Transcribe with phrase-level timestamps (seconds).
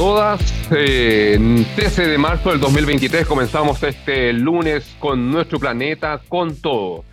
[0.00, 0.40] todas.
[0.74, 1.38] Eh,
[1.76, 7.04] 13 de marzo del 2023 comenzamos este lunes con nuestro planeta, con todo.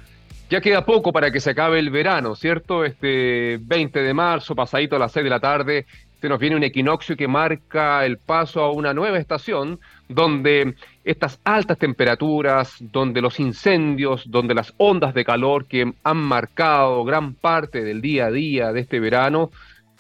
[0.50, 2.86] Ya queda poco para que se acabe el verano, ¿cierto?
[2.86, 5.86] Este 20 de marzo, pasadito a las 6 de la tarde,
[6.22, 11.42] se nos viene un equinoccio que marca el paso a una nueva estación donde estas
[11.44, 17.84] altas temperaturas, donde los incendios, donde las ondas de calor que han marcado gran parte
[17.84, 19.52] del día a día de este verano,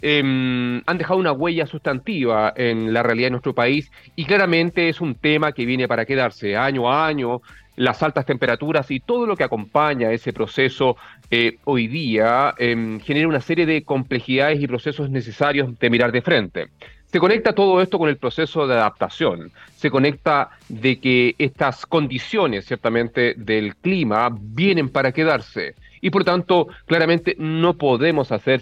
[0.01, 5.01] Em, han dejado una huella sustantiva en la realidad de nuestro país y claramente es
[5.01, 7.41] un tema que viene para quedarse año a año.
[7.75, 10.97] Las altas temperaturas y todo lo que acompaña ese proceso
[11.29, 16.21] eh, hoy día em, genera una serie de complejidades y procesos necesarios de mirar de
[16.21, 16.67] frente.
[17.05, 22.65] Se conecta todo esto con el proceso de adaptación, se conecta de que estas condiciones,
[22.65, 28.61] ciertamente, del clima vienen para quedarse y por tanto, claramente no podemos hacer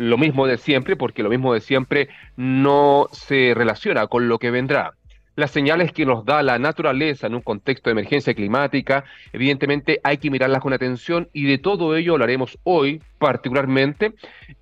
[0.00, 4.50] lo mismo de siempre, porque lo mismo de siempre no se relaciona con lo que
[4.50, 4.94] vendrá.
[5.36, 10.18] Las señales que nos da la naturaleza en un contexto de emergencia climática, evidentemente hay
[10.18, 14.12] que mirarlas con atención y de todo ello hablaremos hoy particularmente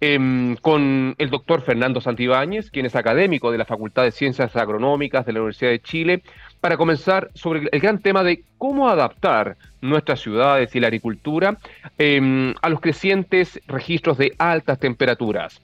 [0.00, 5.24] em, con el doctor Fernando Santibáñez, quien es académico de la Facultad de Ciencias Agronómicas
[5.24, 6.22] de la Universidad de Chile,
[6.60, 11.56] para comenzar sobre el gran tema de cómo adaptar nuestras ciudades y la agricultura
[11.98, 15.62] em, a los crecientes registros de altas temperaturas.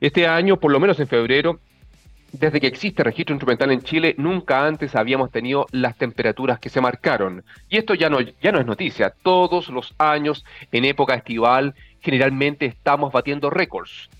[0.00, 1.60] Este año, por lo menos en febrero,
[2.38, 6.80] desde que existe registro instrumental en Chile, nunca antes habíamos tenido las temperaturas que se
[6.80, 7.44] marcaron.
[7.68, 9.14] Y esto ya no, es noticia.
[9.22, 14.10] Todos los años, en época estival, generalmente estamos batiendo récords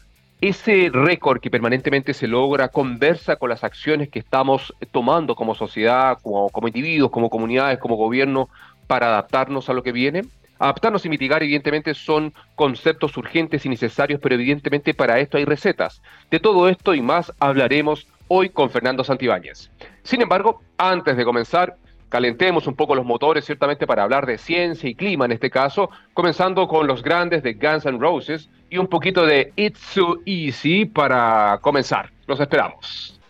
[0.40, 6.18] ese récord que permanentemente se logra conversa con las acciones que estamos tomando como sociedad,
[6.22, 8.50] como, individuos, como comunidades, como gobierno,
[8.86, 10.24] para adaptarnos a lo que viene.
[10.58, 16.00] Adaptarnos y mitigar, evidentemente, son conceptos urgentes y necesarios, pero evidentemente para esto hay recetas.
[16.30, 19.70] De todo esto y más hablaremos hoy con Fernando Santibáñez.
[20.02, 21.76] Sin embargo, antes de comenzar,
[22.08, 25.90] calentemos un poco los motores, ciertamente para hablar de ciencia y clima en este caso,
[26.12, 30.84] comenzando con los grandes de Guns N' Roses y un poquito de It's So Easy
[30.84, 32.10] para comenzar.
[32.26, 33.20] Los esperamos.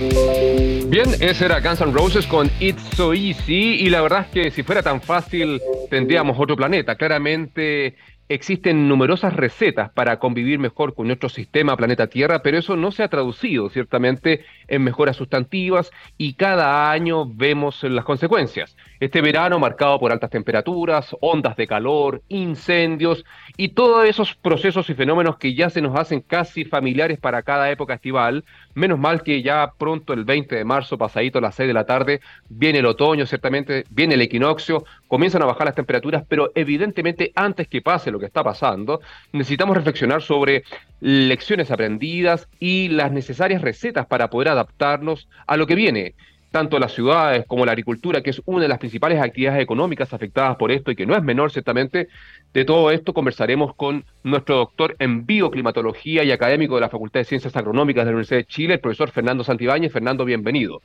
[0.00, 4.50] Bien, ese era Guns N' Roses con It's So Easy y la verdad es que
[4.52, 5.60] si fuera tan fácil
[5.90, 6.94] tendríamos otro planeta.
[6.94, 7.96] Claramente
[8.28, 13.02] existen numerosas recetas para convivir mejor con nuestro sistema planeta Tierra, pero eso no se
[13.02, 18.76] ha traducido ciertamente en mejoras sustantivas y cada año vemos las consecuencias.
[19.00, 23.24] Este verano marcado por altas temperaturas, ondas de calor, incendios
[23.56, 27.70] y todos esos procesos y fenómenos que ya se nos hacen casi familiares para cada
[27.70, 28.44] época estival.
[28.74, 31.86] Menos mal que ya pronto el 20 de marzo, pasadito a las 6 de la
[31.86, 37.32] tarde, viene el otoño, ciertamente viene el equinoccio, comienzan a bajar las temperaturas, pero evidentemente
[37.34, 39.00] antes que pase lo que está pasando,
[39.32, 40.64] necesitamos reflexionar sobre
[41.00, 46.14] lecciones aprendidas y las necesarias recetas para poder adaptarnos a lo que viene
[46.50, 50.56] tanto las ciudades como la agricultura, que es una de las principales actividades económicas afectadas
[50.56, 52.08] por esto y que no es menor ciertamente,
[52.54, 57.24] de todo esto conversaremos con nuestro doctor en bioclimatología y académico de la Facultad de
[57.24, 59.92] Ciencias Agronómicas de la Universidad de Chile, el profesor Fernando Santibáñez.
[59.92, 60.80] Fernando, bienvenido.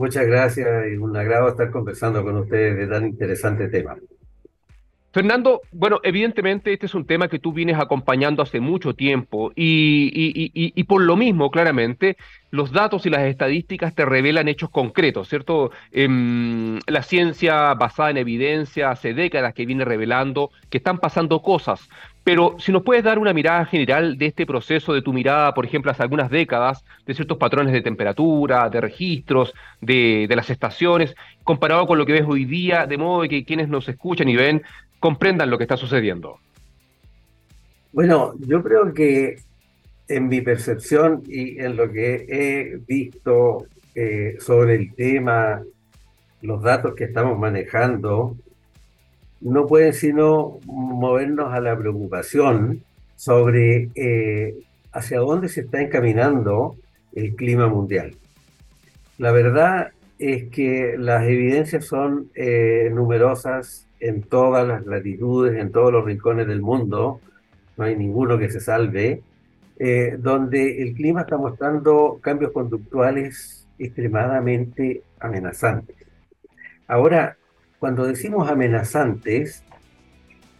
[0.00, 3.98] Muchas gracias y un agrado estar conversando con ustedes de tan interesante tema.
[5.12, 10.84] Fernando, bueno, evidentemente este es un tema que tú vienes acompañando hace mucho tiempo y,
[10.84, 12.16] por lo mismo, claramente,
[12.50, 15.70] los datos y las estadísticas te revelan hechos concretos, ¿cierto?
[15.92, 21.90] Em, la ciencia basada en evidencia hace décadas que viene revelando que están pasando cosas,
[22.22, 25.64] pero si nos puedes dar una mirada general de este proceso, de tu mirada, por
[25.64, 31.14] ejemplo, hace algunas décadas, de ciertos patrones de temperatura, de registros, de, de las estaciones,
[31.44, 34.62] comparado con lo que ves hoy día, de modo que quienes nos escuchan y ven
[35.00, 36.38] comprendan lo que está sucediendo?
[37.92, 39.36] Bueno, yo creo que
[40.06, 45.62] en mi percepción y en lo que he visto eh, sobre el tema,
[46.42, 48.36] los datos que estamos manejando,
[49.40, 52.82] no pueden sino movernos a la preocupación
[53.16, 54.54] sobre eh,
[54.92, 56.76] hacia dónde se está encaminando
[57.14, 58.14] el clima mundial.
[59.18, 65.92] La verdad es que las evidencias son eh, numerosas en todas las latitudes, en todos
[65.92, 67.20] los rincones del mundo,
[67.76, 69.22] no hay ninguno que se salve,
[69.78, 75.96] eh, donde el clima está mostrando cambios conductuales extremadamente amenazantes.
[76.86, 77.36] Ahora,
[77.80, 79.64] cuando decimos amenazantes,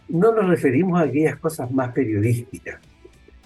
[0.09, 2.81] no nos referimos a aquellas cosas más periodísticas,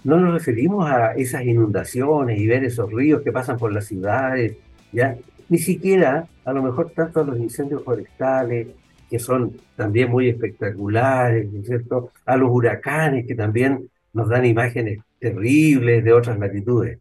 [0.02, 4.56] no nos referimos a esas inundaciones y ver esos ríos que pasan por las ciudades,
[4.92, 5.16] ¿ya?
[5.48, 8.68] ni siquiera a lo mejor tanto a los incendios forestales,
[9.10, 12.10] que son también muy espectaculares, ¿no es cierto?
[12.24, 16.98] A los huracanes que también nos dan imágenes terribles de otras latitudes.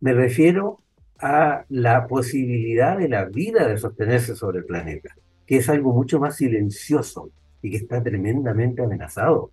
[0.00, 0.80] Me refiero
[1.18, 5.14] a la posibilidad de la vida de sostenerse sobre el planeta,
[5.46, 7.30] que es algo mucho más silencioso
[7.62, 9.52] y que está tremendamente amenazado.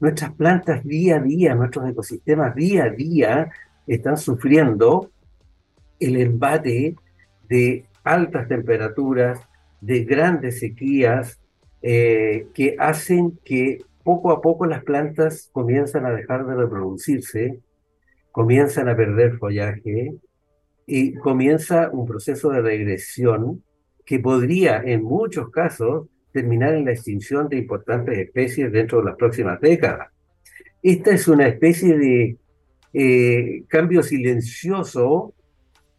[0.00, 3.50] Nuestras plantas día a día, nuestros ecosistemas día a día
[3.86, 5.10] están sufriendo
[6.00, 6.96] el embate
[7.48, 9.40] de altas temperaturas,
[9.80, 11.40] de grandes sequías,
[11.82, 17.60] eh, que hacen que poco a poco las plantas comienzan a dejar de reproducirse,
[18.32, 20.14] comienzan a perder follaje
[20.86, 23.62] y comienza un proceso de regresión
[24.04, 29.16] que podría en muchos casos terminar en la extinción de importantes especies dentro de las
[29.16, 30.08] próximas décadas.
[30.82, 32.36] Esta es una especie de
[32.92, 35.32] eh, cambio silencioso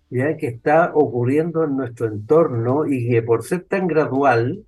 [0.09, 0.37] ¿ya?
[0.37, 4.65] que está ocurriendo en nuestro entorno y que por ser tan gradual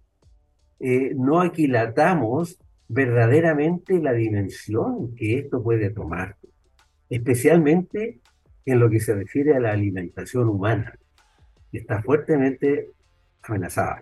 [0.80, 6.38] eh, no aquilatamos verdaderamente la dimensión que esto puede tomar,
[7.10, 8.19] especialmente
[8.66, 10.98] en lo que se refiere a la alimentación humana,
[11.72, 12.92] que está fuertemente
[13.47, 14.01] amenazada.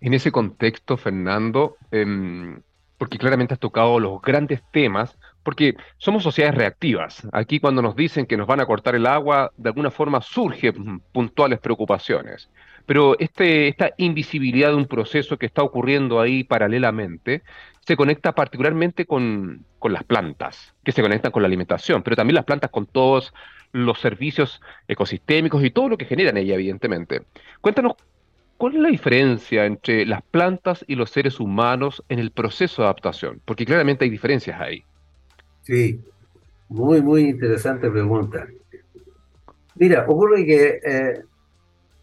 [0.00, 2.60] En ese contexto, Fernando, em,
[2.98, 7.26] porque claramente has tocado los grandes temas, porque somos sociedades reactivas.
[7.32, 11.00] Aquí cuando nos dicen que nos van a cortar el agua, de alguna forma surgen
[11.12, 12.50] puntuales preocupaciones.
[12.86, 17.42] Pero este, esta invisibilidad de un proceso que está ocurriendo ahí paralelamente
[17.86, 22.34] se conecta particularmente con, con las plantas, que se conectan con la alimentación, pero también
[22.34, 23.32] las plantas con todos
[23.72, 27.22] los servicios ecosistémicos y todo lo que generan ella, evidentemente.
[27.60, 27.96] Cuéntanos
[28.58, 32.86] ¿Cuál es la diferencia entre las plantas y los seres humanos en el proceso de
[32.86, 33.40] adaptación?
[33.44, 34.82] Porque claramente hay diferencias ahí.
[35.62, 36.00] Sí,
[36.68, 38.48] muy, muy interesante pregunta.
[39.76, 41.22] Mira, ocurre que eh,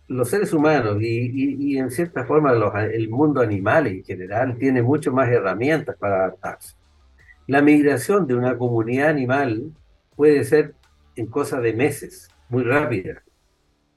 [0.07, 5.29] los seres humanos y, en cierta forma el mundo animal en general tiene mucho más
[5.29, 6.73] herramientas para adaptarse.
[7.47, 9.73] La migración de una comunidad animal
[10.15, 10.73] puede ser
[11.15, 13.23] en cosa de meses, muy rápida.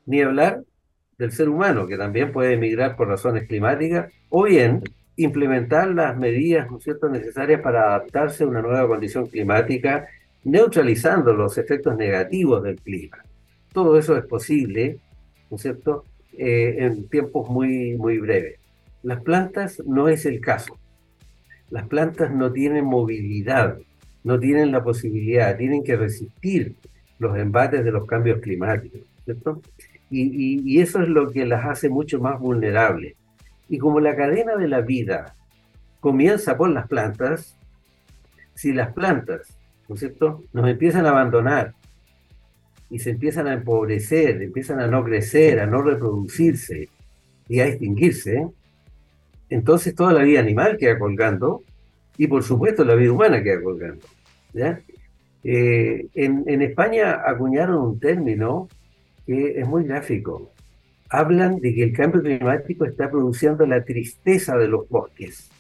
[0.07, 0.63] Ni hablar
[1.19, 4.83] del ser humano, que también puede emigrar por razones climáticas, o bien
[5.17, 7.09] implementar las medidas ¿no cierto?
[7.09, 10.07] necesarias para adaptarse a una nueva condición climática,
[10.45, 13.19] neutralizando los efectos negativos del clima.
[13.73, 14.99] Todo eso es posible,
[15.51, 16.05] ¿no cierto?,
[16.37, 18.61] eh, en tiempos muy, muy breves.
[19.03, 20.79] Las plantas no es el caso.
[21.71, 23.79] Las plantas no tienen movilidad,
[24.23, 26.77] no tienen la posibilidad, tienen que resistir
[27.19, 29.61] los embates de los cambios climáticos, ¿cierto?
[30.11, 33.15] Y, eso es lo que las hace mucho más vulnerables.
[33.69, 35.35] Y como la cadena de la vida
[36.01, 37.57] comienza por las plantas,
[38.55, 39.57] si las plantas,
[39.89, 41.75] ¿no es cierto?, nos empiezan a abandonar
[42.91, 46.89] y se empiezan a empobrecer, empiezan a no crecer, a no reproducirse
[47.49, 48.49] y a extinguirse,
[49.51, 51.63] entonces toda la vida animal queda colgando
[52.17, 54.05] y por supuesto la vida humana queda colgando.
[54.53, 54.81] ¿ya?
[55.45, 58.69] Eh, en, en España acuñaron un término
[59.27, 60.53] que es muy gráfico.
[61.11, 65.51] Hablan de que el cambio climático está produciendo la tristeza de los bosques.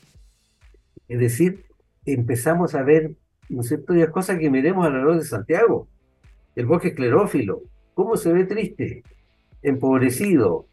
[1.08, 1.64] Es decir,
[2.04, 3.12] empezamos a ver,
[3.48, 5.88] ¿no es cierto?, cosas que miremos alrededor de Santiago.
[6.54, 7.62] El bosque esclerófilo,
[7.94, 9.02] ¿cómo se ve triste?
[9.62, 10.66] Empobrecido,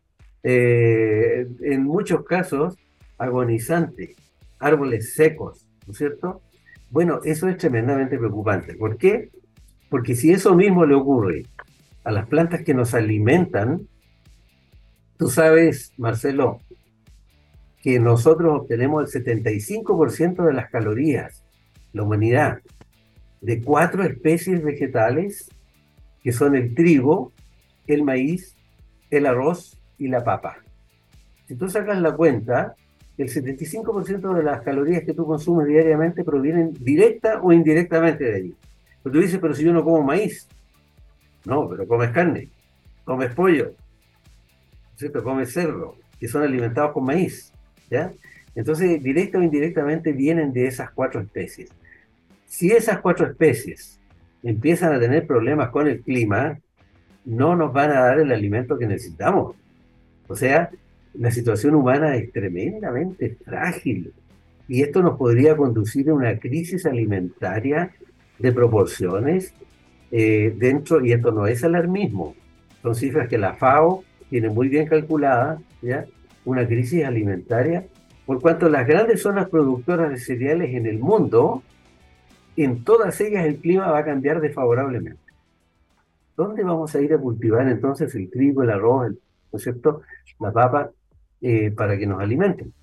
[0.44, 2.76] eh, en muchos casos
[3.18, 4.16] agonizante,
[4.60, 6.42] árboles secos, ¿no es cierto?
[6.96, 8.74] Bueno, eso es tremendamente preocupante.
[8.74, 9.30] ¿Por qué?
[9.90, 11.46] Porque si eso mismo le ocurre
[12.06, 13.86] a las plantas que nos alimentan,
[15.18, 16.62] tú sabes, Marcelo,
[17.82, 21.44] que nosotros obtenemos el 75% de las calorías,
[21.92, 22.62] la humanidad,
[23.42, 25.50] de cuatro especies vegetales,
[26.24, 27.34] que son el trigo,
[27.88, 28.56] el maíz,
[29.10, 30.60] el arroz y la papa.
[31.46, 32.74] Si tú sacas la cuenta,
[33.18, 38.56] el 75% de las calorías que tú consumes diariamente provienen directa o indirectamente de allí.
[39.02, 40.48] Pero tú dices, pero si yo no como maíz,
[41.46, 42.50] no, pero comes carne,
[43.04, 43.72] comes pollo,
[44.96, 45.24] ¿cierto?
[45.24, 47.54] Comes cerdo, que son alimentados con maíz,
[47.90, 48.12] ¿ya?
[48.56, 51.70] Entonces, directa o indirectamente vienen de esas cuatro especies.
[52.48, 54.00] Si esas cuatro especies
[54.44, 56.60] empiezan a tener problemas con el clima,
[57.26, 59.56] no nos van a dar el alimento que necesitamos.
[60.28, 60.70] O sea,
[61.18, 64.14] la situación humana es tremendamente frágil
[64.68, 67.92] y esto nos podría conducir a una crisis alimentaria
[68.40, 69.54] de proporciones
[70.12, 72.36] eh, dentro, y esto no es alarmismo,
[72.82, 76.06] son cifras que la FAO tiene muy bien calculadas, ¿ya?
[76.46, 77.86] una crisis alimentaria,
[78.26, 81.64] por cuanto las grandes zonas productoras de cereales en el mundo,
[82.58, 85.20] en todas ellas el clima va a cambiar desfavorablemente.
[86.36, 89.20] ¿Dónde vamos a ir a cultivar entonces el trigo, el arroz, el,
[89.52, 90.02] ¿no es cierto?
[90.40, 90.92] la papa,
[91.48, 92.74] eh, para que nos alimenten?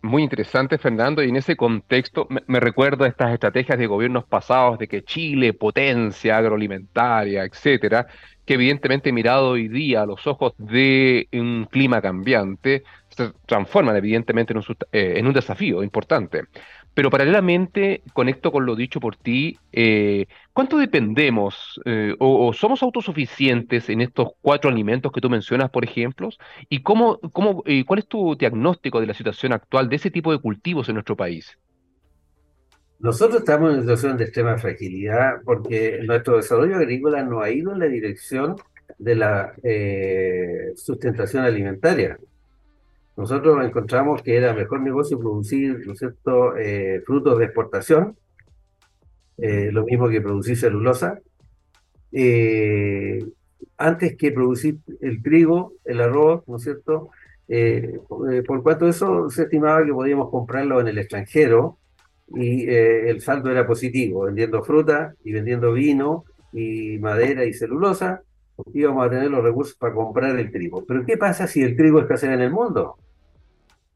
[0.00, 4.24] Muy interesante, Fernando, y en ese contexto me, me recuerdo a estas estrategias de gobiernos
[4.24, 8.06] pasados de que Chile, potencia agroalimentaria, etcétera,
[8.46, 14.54] que evidentemente mirado hoy día a los ojos de un clima cambiante, se transforman evidentemente
[14.54, 16.44] en un, eh, en un desafío importante.
[16.96, 23.90] Pero paralelamente, conecto con lo dicho por ti, eh, ¿cuánto dependemos eh, o, somos autosuficientes
[23.90, 26.30] en estos cuatro alimentos que tú mencionas, por ejemplo?
[26.70, 30.32] ¿Y cómo, cómo, eh, cuál es tu diagnóstico de la situación actual de ese tipo
[30.32, 31.58] de cultivos en nuestro país?
[32.98, 37.74] Nosotros estamos en una situación de extrema fragilidad porque nuestro desarrollo agrícola no ha ido
[37.74, 38.56] en la dirección
[38.96, 42.18] de la eh, sustentación alimentaria.
[43.16, 48.16] Nosotros encontramos que era mejor negocio producir, ¿no cierto?, eh, frutos de exportación,
[49.38, 51.18] eh, lo mismo que producir celulosa,
[52.12, 53.24] eh,
[53.78, 57.10] antes que producir el trigo, el arroz, ¿no es cierto?
[58.46, 61.78] Por cuanto eso se estimaba que podíamos comprarlo en el extranjero
[62.34, 68.22] y el saldo era positivo, vendiendo fruta y vendiendo vino y madera y celulosa,
[68.72, 70.84] íbamos a tener los recursos para comprar el trigo.
[70.86, 72.96] Pero ¿qué pasa si el trigo escasea en el mundo?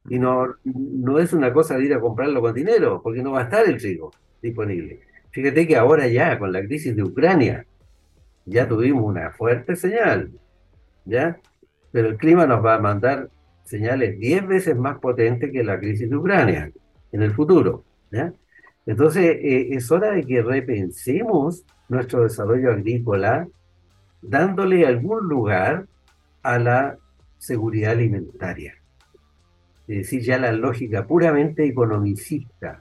[0.08, 3.40] Y no, no es una cosa de ir a comprarlo con dinero, porque no va
[3.40, 5.00] a estar el trigo disponible.
[5.30, 7.66] Fíjate que ahora ya, con la crisis de Ucrania,
[8.44, 10.32] ya tuvimos una fuerte señal,
[11.04, 11.38] ¿ya?
[11.92, 13.30] Pero el clima nos va a mandar
[13.64, 16.72] señales 10 veces más potentes que la crisis de Ucrania
[17.12, 18.32] en el futuro, ¿ya?
[18.86, 23.46] Entonces, eh, es hora de que repensemos nuestro desarrollo agrícola,
[24.22, 25.86] dándole algún lugar
[26.42, 26.98] a la
[27.38, 28.74] seguridad alimentaria.
[29.90, 32.80] Es decir, ya la lógica puramente economicista,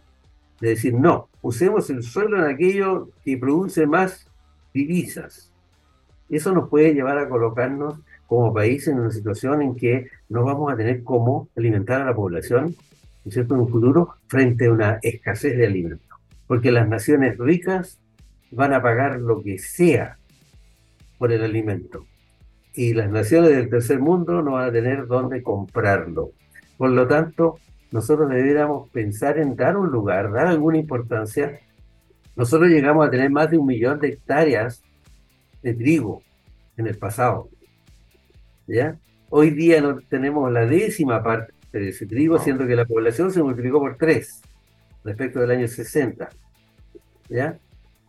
[0.62, 4.28] de decir, no, usemos el suelo en aquello que produce más
[4.76, 5.52] divisas.
[6.30, 7.96] Eso nos puede llevar a colocarnos
[8.28, 12.14] como país en una situación en que no vamos a tener cómo alimentar a la
[12.14, 12.76] población,
[13.26, 16.20] ¿no cierto?, en un futuro frente a una escasez de alimentos.
[16.46, 18.00] Porque las naciones ricas
[18.52, 20.20] van a pagar lo que sea
[21.18, 22.06] por el alimento.
[22.76, 26.34] Y las naciones del tercer mundo no van a tener dónde comprarlo.
[26.80, 27.60] Por lo tanto,
[27.92, 31.60] nosotros deberíamos pensar en dar un lugar, dar alguna importancia.
[32.38, 34.82] Nosotros llegamos a tener más de un millón de hectáreas
[35.62, 36.24] de trigo
[36.78, 37.50] en el pasado.
[38.66, 38.98] ¿ya?
[39.30, 42.44] Hoy día no tenemos la décima parte de ese trigo, No.
[42.46, 44.42] siendo que la población se multiplicó por tres
[45.04, 46.30] respecto del año 60.
[47.28, 47.58] ¿ya?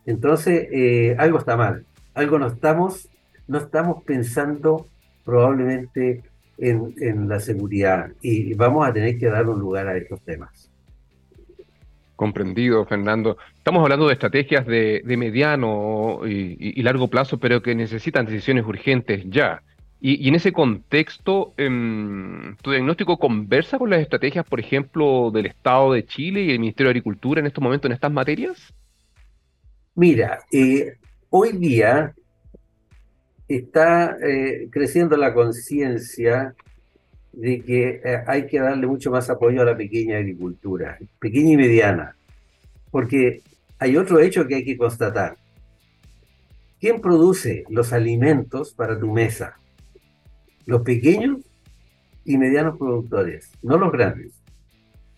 [0.06, 1.84] Entonces, eh, algo está mal.
[2.14, 3.08] Algo no estamos,
[3.48, 4.86] no estamos pensando
[5.24, 6.22] probablemente
[6.60, 10.70] en, en la seguridad y vamos a tener que dar un lugar a estos temas.
[12.14, 13.38] Comprendido, Fernando.
[13.56, 19.24] Estamos hablando de estrategias de, de mediano y, largo plazo, pero que necesitan decisiones urgentes
[19.30, 19.62] ya.
[20.02, 25.46] Y, y en ese contexto, em, ¿tu diagnóstico conversa con las estrategias, por ejemplo, del
[25.46, 28.74] Estado de Chile y el Ministerio de Agricultura en estos momentos en estas materias?
[29.94, 30.94] Mira, eh,
[31.30, 32.14] hoy día
[33.56, 36.54] está eh, creciendo la conciencia
[37.32, 41.56] de que eh, hay que darle mucho más apoyo a la pequeña agricultura, pequeña y
[41.56, 42.16] mediana,
[42.92, 43.42] porque
[43.78, 45.36] hay otro hecho que hay que constatar.
[46.78, 49.56] ¿Quién produce los alimentos para tu mesa?
[50.66, 51.38] Los pequeños
[52.24, 54.40] y medianos productores, no los grandes.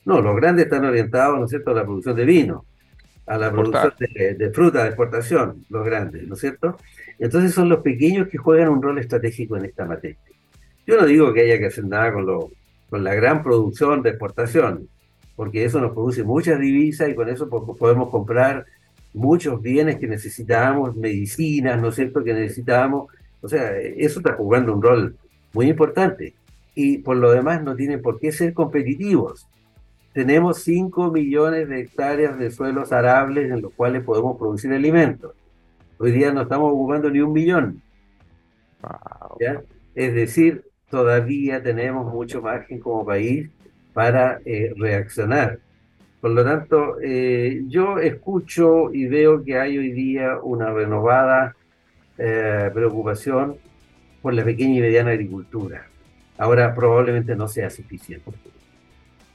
[0.06, 2.64] No, los grandes están orientados, ¿no es a la producción de vino,
[3.26, 6.76] a la producción de, de fruta de exportación, los grandes, ¿no es cierto?
[7.18, 10.18] Entonces son los pequeños que juegan un rol estratégico en esta materia.
[10.86, 12.50] Yo no digo que haya que hacer nada con, lo,
[12.90, 14.88] con la gran producción de exportación,
[15.36, 18.66] porque eso nos produce muchas divisas y con eso po- podemos comprar
[19.14, 23.12] muchos bienes que necesitamos, medicinas, ¿no es cierto?, que necesitamos.
[23.40, 25.16] O sea, eso está jugando un rol
[25.52, 26.34] muy importante.
[26.74, 29.46] Y por lo demás no tienen por qué ser competitivos.
[30.12, 35.32] Tenemos 5 millones de hectáreas de suelos arables en los cuales podemos producir alimentos.
[35.98, 37.82] Hoy día no estamos ocupando ni un millón.
[38.82, 39.38] Wow.
[39.40, 39.62] ¿ya?
[39.94, 43.48] Es decir, todavía tenemos mucho margen como país
[43.94, 45.58] para eh, reaccionar.
[46.20, 51.56] Por lo tanto, eh, yo escucho y veo que hay hoy día una renovada
[52.18, 53.56] eh, preocupación
[54.20, 55.86] por la pequeña y mediana agricultura.
[56.36, 58.30] Ahora probablemente no sea suficiente.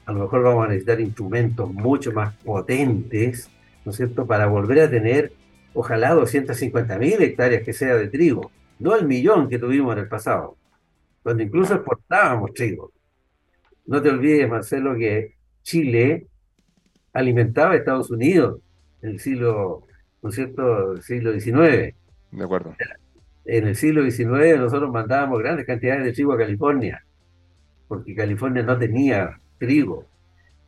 [0.07, 3.51] A lo mejor vamos a necesitar instrumentos mucho más potentes,
[3.83, 5.33] ¿no es cierto?, para volver a tener,
[5.73, 8.49] ojalá, 250 mil hectáreas que sea de trigo,
[8.79, 10.55] no el millón que tuvimos en el pasado,
[11.23, 12.93] cuando incluso exportábamos trigo.
[13.85, 16.25] No te olvides, Marcelo, que Chile
[17.11, 18.61] alimentaba a Estados Unidos
[19.01, 19.83] en el siglo,
[20.21, 21.93] ¿no es cierto?, el siglo XIX.
[22.31, 22.77] De acuerdo.
[23.43, 27.03] En el siglo XIX nosotros mandábamos grandes cantidades de trigo a California,
[27.89, 30.05] porque California no tenía trigo.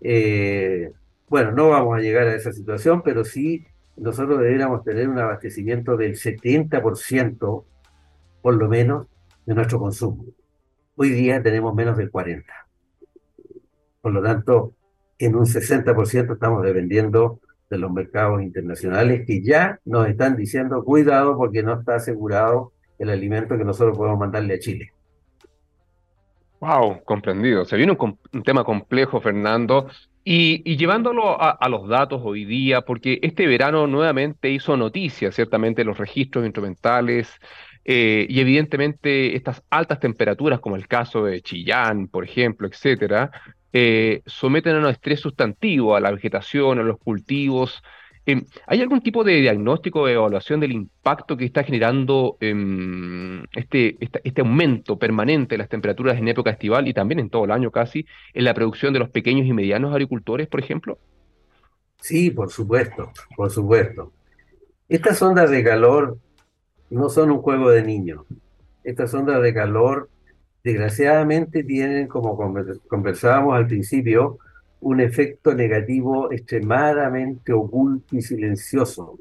[0.01, 0.91] Eh,
[1.27, 3.65] bueno, no vamos a llegar a esa situación, pero sí
[3.95, 7.65] nosotros deberíamos tener un abastecimiento del 70%,
[8.41, 9.07] por lo menos,
[9.45, 10.25] de nuestro consumo.
[10.95, 12.43] Hoy día tenemos menos del 40%.
[14.01, 14.73] Por lo tanto,
[15.17, 21.37] en un 60% estamos dependiendo de los mercados internacionales que ya nos están diciendo cuidado
[21.37, 24.93] porque no está asegurado el alimento que nosotros podemos mandarle a Chile.
[26.59, 27.63] Wow, comprendido.
[27.63, 29.87] Se viene un, tema complejo, Fernando,
[30.25, 35.97] y, llevándolo a, los datos hoy día, porque este verano nuevamente hizo noticia, ciertamente, los
[35.97, 37.39] registros instrumentales
[37.85, 43.31] eh, y evidentemente estas altas temperaturas, como el caso de Chillán, por ejemplo, etcétera,
[43.71, 47.81] eh, someten a un estrés sustantivo a la vegetación, a los cultivos.
[48.31, 53.97] Em, ¿Hay algún tipo de diagnóstico o evaluación del impacto que está generando em, este,
[53.99, 57.71] este, aumento permanente de las temperaturas en época estival y también en todo el año
[57.71, 58.05] casi
[58.35, 60.99] en la producción de los pequeños y medianos agricultores, por ejemplo?
[62.01, 64.13] Sí, por supuesto, por supuesto.
[64.87, 66.19] Estas ondas de calor
[66.91, 68.27] no son un juego de niños.
[68.83, 70.07] Estas ondas de calor
[70.63, 72.37] desgraciadamente tienen, como
[72.87, 74.37] conversábamos al principio,
[74.81, 79.19] un efecto negativo extremadamente oculto y silencioso,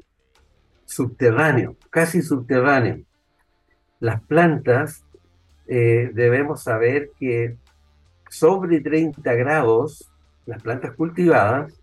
[0.85, 3.03] subterráneo, casi subterráneo.
[3.99, 5.03] Las plantas,
[5.67, 7.57] eh, debemos saber que
[8.29, 10.09] sobre 30 grados,
[10.45, 11.79] las plantas cultivadas,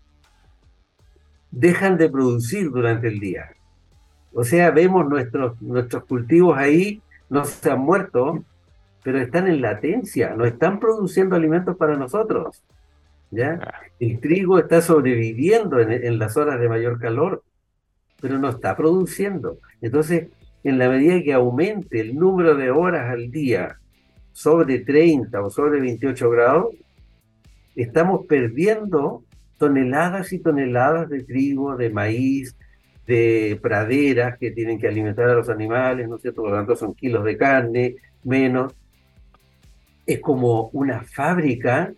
[1.51, 3.51] dejan de producir durante el día.
[4.33, 8.43] O sea, vemos nuestros, nuestros cultivos ahí, no se han muerto,
[9.03, 12.63] pero están en latencia, no están produciendo alimentos para nosotros.
[13.31, 13.59] ¿Ya?
[13.61, 13.73] Ah.
[13.99, 17.43] El trigo está sobreviviendo en, las horas de mayor calor,
[18.21, 19.59] pero no está produciendo.
[19.81, 20.27] Entonces,
[20.63, 23.79] en la medida que aumente el número de horas al día
[24.33, 26.75] sobre 30 o sobre 28 grados,
[27.75, 29.23] estamos perdiendo
[29.57, 32.55] toneladas y toneladas de trigo, de maíz,
[33.07, 36.41] de praderas que tienen que alimentar a los animales, ¿no es cierto?
[36.41, 38.73] Por lo tanto, son kilos de carne menos
[40.07, 41.93] es como una fábrica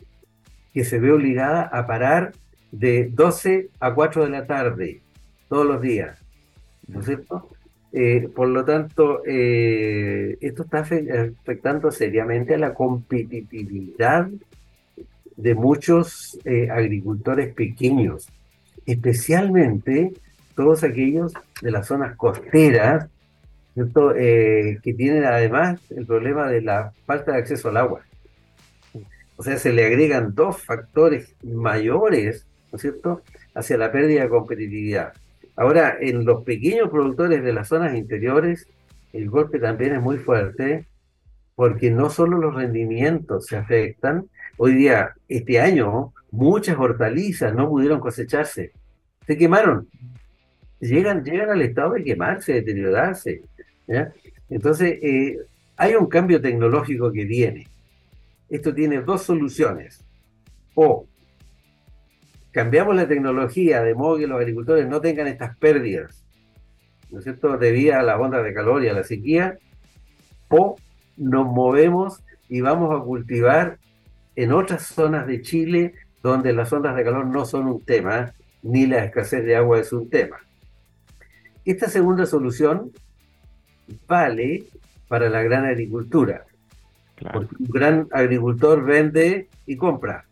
[0.74, 2.32] que se ve obligada a parar
[2.72, 5.02] de 12 a 4 de la tarde
[5.48, 6.20] todos los días.
[6.88, 7.50] ¿No es cierto?
[7.92, 14.30] Eh, por lo tanto, eh, esto está afectando seriamente a la competitividad
[15.36, 18.28] de muchos eh, agricultores pequeños,
[18.86, 20.12] especialmente
[20.54, 23.08] todos aquellos de las zonas costeras
[24.16, 28.02] eh, que tienen además el problema de la falta de acceso al agua.
[29.40, 33.22] O sea, se le agregan dos factores mayores, ¿no es cierto?,
[33.56, 35.14] hacia la pérdida de competitividad.
[35.56, 38.68] Ahora, en los pequeños productores de las zonas interiores,
[39.14, 40.88] el golpe también es muy fuerte,
[41.56, 44.26] porque no solo los rendimientos se afectan,
[44.58, 48.74] hoy día, este año, muchas hortalizas no pudieron cosecharse,
[49.26, 49.88] se quemaron,
[50.82, 53.44] llegan, llegan al estado de quemarse, de deteriorarse.
[54.50, 55.38] Entonces, eh,
[55.78, 57.68] hay un cambio tecnológico que viene.
[58.50, 60.04] Esto tiene dos soluciones.
[60.76, 61.08] O
[62.52, 66.26] cambiamos la tecnología de modo que los agricultores no tengan estas pérdidas,
[67.10, 69.58] ¿no es cierto?, debido a la onda de calor y a la sequía,
[70.50, 70.76] o
[71.18, 73.78] nos movemos y vamos a cultivar
[74.36, 78.88] en otras zonas de Chile donde las ondas de calor no son un tema, ni
[78.88, 80.38] la escasez de agua es un tema.
[81.66, 82.92] Esta segunda solución
[84.08, 84.66] vale
[85.08, 86.46] para la gran agricultura.
[87.34, 90.26] Porque un gran agricultor vende y compra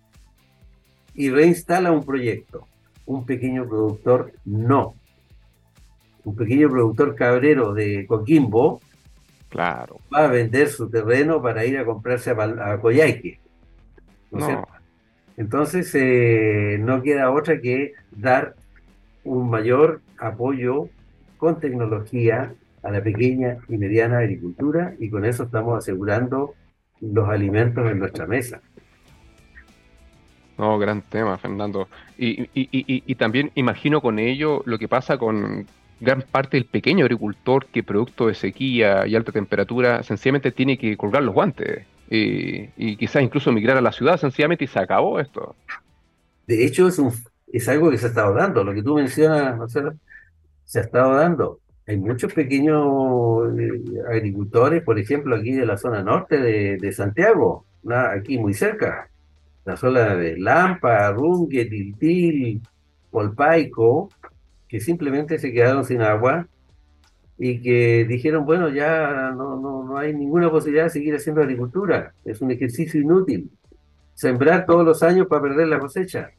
[1.13, 2.67] y reinstala un proyecto.
[3.06, 4.95] Un pequeño productor no.
[6.23, 8.82] Un pequeño productor cabrero de Coquimbo
[9.50, 10.00] claro.
[10.13, 13.39] va a vender su terreno para ir a comprarse a, a Coyhaique.
[15.38, 18.56] Entonces eh, no queda otra que dar
[19.23, 20.89] un mayor apoyo
[21.38, 26.54] con tecnología a la pequeña y mediana agricultura y con eso estamos asegurando
[27.01, 28.62] los alimentos en nuestra mesa.
[30.57, 31.88] No, gran tema, Fernando.
[32.17, 35.67] Y, y, también imagino con ello lo que pasa con
[35.99, 40.97] gran parte del pequeño agricultor que producto de sequía y alta temperatura sencillamente tiene que
[40.97, 45.55] colgar los guantes y, quizás incluso emigrar a la ciudad sencillamente y se acabó esto.
[46.47, 47.12] De hecho, es, un,
[47.51, 48.63] es algo que se ha estado dando.
[48.63, 49.93] Lo que tú mencionas, Marcelo,
[50.63, 51.60] se ha estado dando.
[51.88, 58.38] Hay muchos pequeños eh, agricultores, por ejemplo, aquí de la zona norte de, Santiago, aquí
[58.38, 59.10] muy cerca,
[59.63, 62.62] la zona de Lampa, Rungue, Tiltil,
[63.10, 64.10] Polpaico,
[64.67, 66.45] que simplemente se quedaron sin agua
[67.38, 72.13] y que dijeron, bueno, ya no, no, no hay ninguna posibilidad de seguir haciendo agricultura,
[72.26, 73.50] es un ejercicio inútil.
[74.13, 76.32] Sembrar todos los años para perder la cosecha.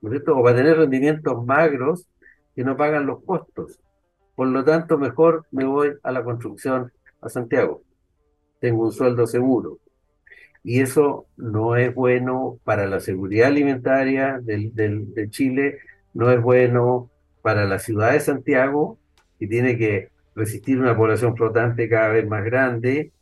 [0.00, 2.08] ¿no O para tener rendimientos magros
[2.56, 3.78] que no pagan los costos.
[4.34, 7.82] Por lo tanto, mejor me voy a la construcción a Santiago.
[8.60, 9.78] Tengo un sueldo seguro.
[10.62, 15.78] Y eso no es bueno para la seguridad alimentaria del, de Chile,
[16.14, 17.10] no es bueno
[17.42, 18.98] para la ciudad de Santiago,
[19.38, 23.12] que tiene que resistir una población flotante cada vez más grande,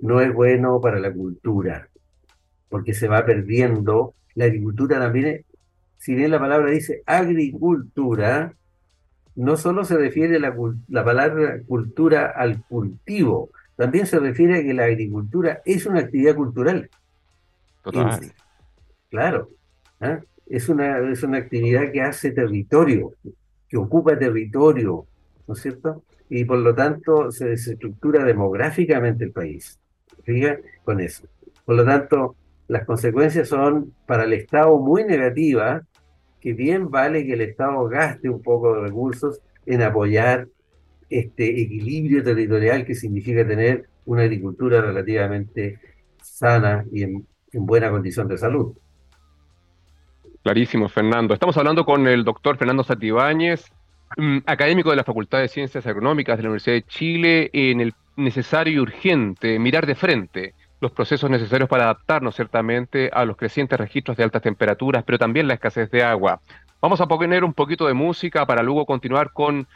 [0.00, 1.88] no es bueno para la cultura,
[2.68, 4.14] porque se va perdiendo.
[4.34, 5.44] La agricultura también,
[5.96, 8.54] si bien la palabra dice agricultura,
[9.36, 10.54] no solo se refiere la,
[10.88, 16.36] la palabra cultura al cultivo, también se refiere a que la agricultura es una actividad
[16.36, 16.88] cultural.
[17.82, 18.32] Total.
[19.10, 19.50] Claro.
[20.00, 20.20] ¿ah?
[20.46, 23.12] Es, una, es una actividad que hace territorio,
[23.68, 25.06] que ocupa territorio,
[25.46, 26.02] ¿no es cierto?
[26.28, 29.78] Y por lo tanto se desestructura demográficamente el país.
[30.22, 31.26] Fija con eso.
[31.64, 32.36] Por lo tanto,
[32.68, 35.82] las consecuencias son para el Estado muy negativas,
[36.44, 40.46] que bien vale que el Estado gaste un poco de recursos en apoyar
[41.08, 45.78] este equilibrio territorial que significa tener una agricultura relativamente
[46.22, 48.76] sana y en, buena condición de salud.
[50.42, 51.32] Clarísimo, Fernando.
[51.32, 53.72] Estamos hablando con el doctor Fernando Satibáñez,
[54.18, 57.94] mm, académico de la Facultad de Ciencias Agronómicas de la Universidad de Chile, en el
[58.16, 60.54] necesario y urgente mirar de frente
[60.84, 65.48] los procesos necesarios para adaptarnos ciertamente a los crecientes registros de altas temperaturas, pero también
[65.48, 66.42] la escasez de agua.
[66.82, 69.66] Vamos a poner un poquito de música para luego continuar con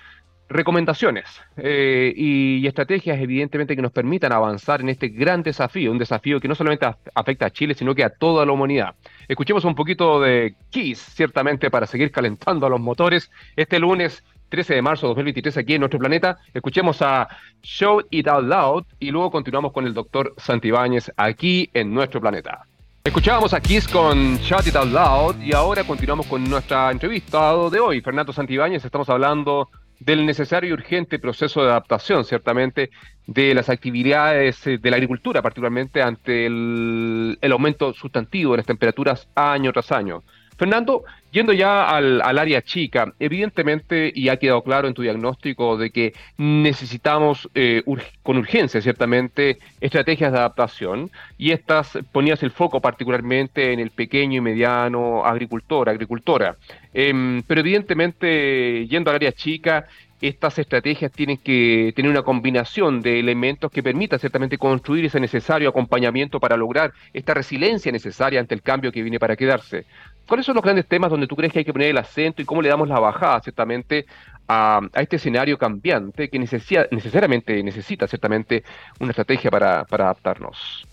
[0.51, 1.25] recomendaciones
[1.57, 6.49] eh, y, estrategias evidentemente que nos permitan avanzar en este gran desafío, un desafío que
[6.49, 8.95] no solamente afecta a Chile, sino que a toda la humanidad.
[9.29, 13.31] Escuchemos un poquito de Kiss, ciertamente para seguir calentando a los motores.
[13.57, 17.29] Este lunes 13 de marzo de 2023 aquí en nuestro planeta, escuchemos a
[17.63, 22.65] Show It Out Loud y luego continuamos con el doctor Santibáñez aquí en nuestro planeta.
[23.05, 27.81] Escuchábamos a Kiss con Shout It Out Loud y ahora continuamos con nuestra entrevista de
[27.81, 28.01] hoy.
[28.01, 29.69] Fernando Santibáñez, estamos hablando
[30.01, 32.91] del necesario y urgente proceso de adaptación, ciertamente,
[33.27, 39.29] de las actividades eh, de la agricultura, particularmente ante el, aumento sustantivo de las temperaturas
[39.35, 40.23] año tras año.
[40.59, 45.91] Fernando, yendo ya al, área chica, evidentemente, y ha quedado claro en tu diagnóstico de
[45.91, 47.85] que necesitamos eh,
[48.25, 54.39] con urgencia, ciertamente, estrategias de adaptación, y estas ponías el foco particularmente en el pequeño
[54.39, 56.57] y mediano agricultor, agricultora.
[56.93, 59.87] Em, pero evidentemente, yendo al área chica,
[60.21, 65.69] estas estrategias tienen que tener una combinación de elementos que permita ciertamente construir ese necesario
[65.69, 69.87] acompañamiento para lograr esta resiliencia necesaria ante el cambio que viene para quedarse.
[70.27, 72.45] ¿Cuáles son los grandes temas donde tú crees que hay que poner el acento y
[72.45, 74.07] cómo le damos la bajada ciertamente
[74.49, 78.65] a, este escenario cambiante que necesariamente necesita ciertamente
[78.99, 80.87] una estrategia para, adaptarnos?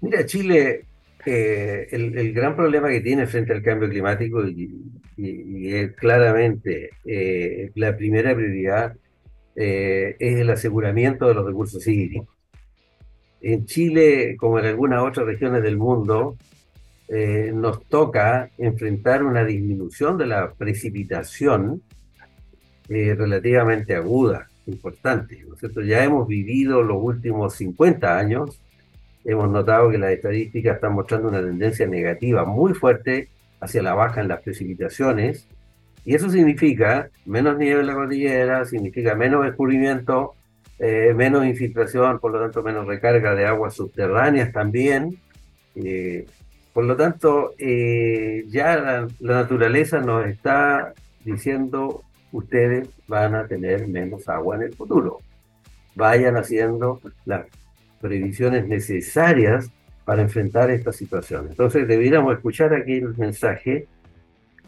[0.00, 0.84] Mira, Chile,
[1.26, 4.70] eh, el, gran problema que tiene frente al cambio climático y,
[5.16, 8.96] es claramente eh, la primera prioridad
[9.54, 12.28] eh, es el aseguramiento de los recursos hídricos.
[13.40, 16.36] En Chile, como en algunas otras regiones del mundo,
[17.08, 21.82] eh, nos toca enfrentar una disminución de la precipitación
[22.88, 25.44] eh, relativamente aguda, importante.
[25.46, 25.82] ¿no es cierto?
[25.82, 28.60] Ya hemos vivido los últimos 50 años,
[29.24, 33.28] hemos notado que las estadísticas están mostrando una tendencia negativa muy fuerte
[33.60, 35.46] hacia la baja en las precipitaciones,
[36.04, 40.34] y eso significa menos nieve en la cordillera, significa menos escurrimiento,
[40.78, 45.20] eh, menos infiltración, por lo tanto menos recarga de aguas subterráneas también.
[46.72, 54.28] Por lo tanto, eh, ya la, naturaleza nos está diciendo, ustedes van a tener menos
[54.28, 55.18] agua en el futuro.
[55.94, 57.46] Vayan haciendo las
[58.02, 59.70] previsiones necesarias
[60.04, 61.46] para enfrentar esta situación.
[61.48, 63.86] Entonces, debiéramos escuchar aquí el mensaje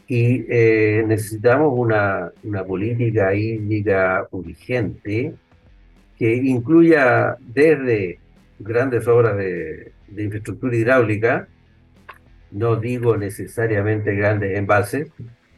[0.07, 2.31] y eh, necesitamos una,
[2.66, 5.35] política hídrica urgente
[6.16, 8.20] que incluya desde
[8.59, 11.49] grandes obras de infraestructura hidráulica,
[12.53, 15.11] no digo necesariamente grandes embalses,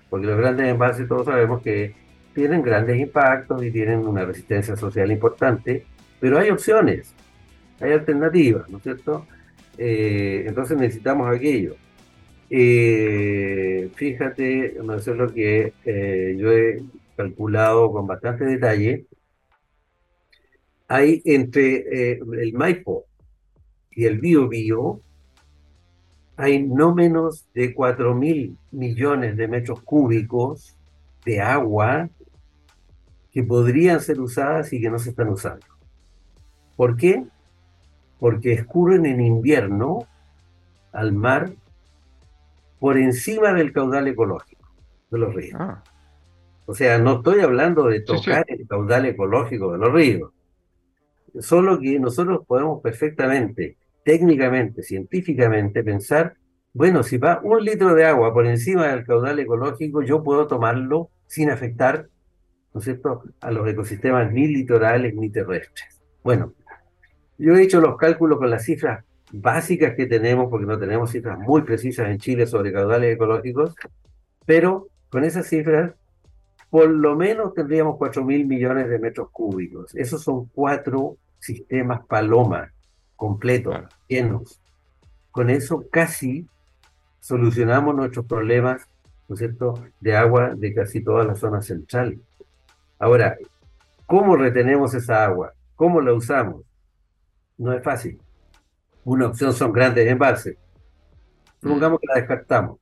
[0.08, 1.94] porque los grandes embalses todos sabemos que
[2.34, 5.84] tienen grandes impactos y tienen una resistencia social importante,
[6.20, 7.14] pero hay opciones,
[7.80, 9.26] hay alternativas, ¿no es cierto?
[9.78, 11.76] Eh, entonces necesitamos aquello.
[12.48, 16.82] Eh, fíjate, no sé lo que eh, yo he
[17.16, 19.06] calculado con bastante detalle.
[20.88, 23.04] Hay entre el Maipo
[23.90, 25.00] y el Bio Bio
[26.36, 30.76] hay no menos de 4 mil millones de metros cúbicos
[31.24, 32.10] de agua
[33.32, 35.66] que podrían ser usadas y que no se están usando.
[36.76, 37.24] ¿Por qué?
[38.18, 40.06] Porque escurren en invierno
[40.92, 41.52] al mar
[42.78, 44.68] por encima del caudal ecológico
[45.10, 45.56] de los ríos.
[45.60, 45.82] Ah.
[46.66, 50.32] O sea, no estoy hablando de tocar el caudal ecológico de los ríos.
[51.38, 56.34] Solo que nosotros podemos perfectamente, técnicamente, científicamente, pensar,
[56.72, 61.10] bueno, si va un litro de agua por encima del caudal ecológico, yo puedo tomarlo
[61.26, 62.08] sin afectar,
[62.74, 66.00] ¿no es cierto?, a los ecosistemas ni litorales ni terrestres.
[66.24, 66.52] Bueno,
[67.38, 71.38] yo he hecho los cálculos con las cifras básicas que tenemos, porque no tenemos cifras
[71.38, 73.74] muy precisas en Chile sobre caudales ecológicos,
[74.44, 75.92] pero con esas cifras
[76.70, 79.94] por lo menos tendríamos 4 mil millones de metros cúbicos.
[79.94, 82.72] Esos son cuatro sistemas paloma
[83.14, 83.76] completos,
[84.08, 84.60] llenos.
[85.30, 86.46] Con eso casi
[87.20, 88.86] solucionamos nuestros problemas,
[89.28, 92.18] ¿no es cierto?, de agua de casi toda la zona central.
[92.98, 93.36] Ahora,
[94.06, 95.54] ¿cómo retenemos esa agua?
[95.76, 96.65] ¿Cómo la usamos?
[97.58, 98.20] No es fácil.
[99.04, 100.56] Una opción son grandes embalses.
[101.60, 102.78] Supongamos que la descartamos.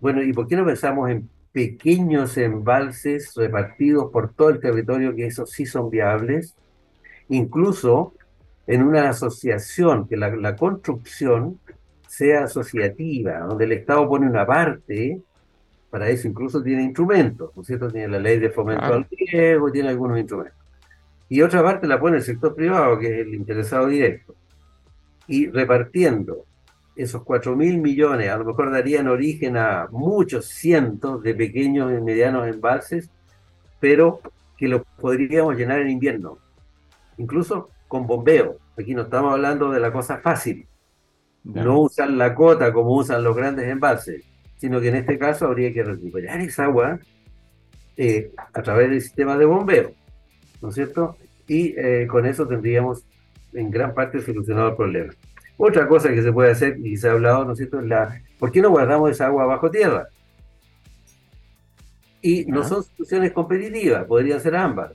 [0.00, 5.26] Bueno, ¿y por qué no pensamos en pequeños embalses repartidos por todo el territorio, que
[5.26, 6.54] esos sí son viables?
[7.28, 8.14] Incluso
[8.66, 11.58] en una asociación, que la, construcción
[12.06, 15.20] sea asociativa, donde el Estado pone una parte,
[15.90, 17.90] para eso incluso tiene instrumentos, ¿no es cierto?
[17.90, 20.59] Tiene la ley de fomento al riego, tiene algunos instrumentos.
[21.30, 24.34] Y otra parte la pone el sector privado, que es el interesado directo.
[25.28, 26.44] Y repartiendo
[26.96, 32.02] esos 4 mil millones, a lo mejor darían origen a muchos cientos de pequeños y
[32.02, 33.10] medianos embalses,
[33.78, 34.20] pero
[34.56, 36.38] que los podríamos llenar en invierno,
[37.16, 38.58] incluso con bombeo.
[38.76, 40.66] Aquí no estamos hablando de la cosa fácil,
[41.44, 44.24] no usan la cota como usan los grandes embalses,
[44.56, 46.98] sino que en este caso habría que recuperar esa agua
[47.96, 49.92] eh, a través del sistema de bombeo,
[50.60, 51.16] ¿no es cierto?
[51.46, 53.04] Y eh, con eso tendríamos
[53.52, 55.12] en gran parte solucionado el problema.
[55.56, 58.20] Otra cosa que se puede hacer, y se ha hablado, ¿no es cierto?, es la,
[58.38, 60.08] ¿por qué no guardamos esa agua bajo tierra?
[62.22, 64.92] Y no son soluciones competitivas, podrían ser ambas.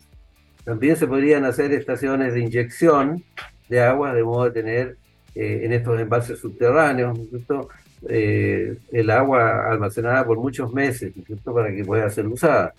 [0.64, 3.24] También se podrían hacer estaciones de inyección
[3.70, 4.98] de agua, de modo de tener
[5.36, 7.70] eh, en estos embalses subterráneos, ¿no es cierto?,
[8.08, 12.74] eh, el agua almacenada por muchos meses, ¿no es cierto?, para que pueda ser usada.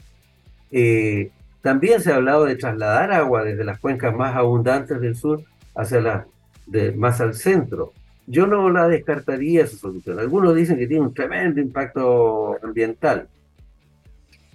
[0.70, 1.30] Eh,
[1.66, 5.42] también se ha hablado de trasladar agua desde las cuencas más abundantes del sur
[5.74, 6.26] hacia la
[6.64, 7.92] de, más al centro.
[8.28, 10.20] Yo no la descartaría esa solución.
[10.20, 13.26] Algunos dicen que tiene un tremendo impacto ambiental.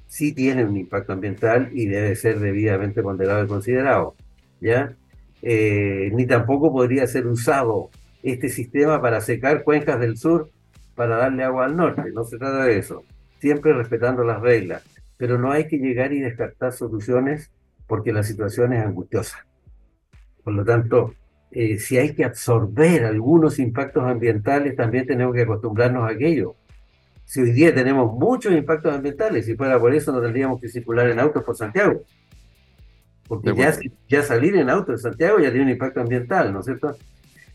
[0.08, 4.15] Sí tiene un impacto ambiental y debe ser debidamente ponderado y considerado.
[4.62, 4.95] ¿ya?
[5.41, 7.89] Eh, ni tampoco podría ser usado
[8.24, 10.50] este sistema para secar cuencas del sur
[10.95, 12.04] para darle agua al norte.
[12.13, 13.04] No se trata de eso.
[13.41, 14.82] Siempre respetando las reglas.
[15.21, 17.51] Pero no hay que llegar y descartar soluciones
[17.86, 19.45] porque la situación es angustiosa.
[20.43, 21.13] Por lo tanto,
[21.51, 26.55] eh, si hay que absorber algunos impactos ambientales, también tenemos que acostumbrarnos a aquello.
[27.23, 31.07] Si hoy día tenemos muchos impactos ambientales, si fuera por eso no tendríamos que circular
[31.07, 32.01] en autos por Santiago.
[33.27, 33.77] Porque ya,
[34.10, 36.97] ya salir en auto de Santiago ya tiene un impacto ambiental, ¿no es cierto?